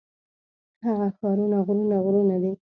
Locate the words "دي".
2.43-2.53